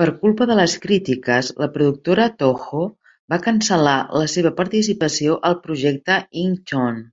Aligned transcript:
Per 0.00 0.06
culpa 0.18 0.46
de 0.50 0.56
les 0.58 0.74
crítiques, 0.84 1.48
la 1.62 1.68
productora 1.76 2.26
Toho 2.44 2.84
va 3.34 3.40
cancel·lar 3.48 3.96
la 4.22 4.30
seva 4.36 4.56
participació 4.62 5.40
al 5.50 5.60
projecte 5.68 6.22
"Inchon". 6.46 7.04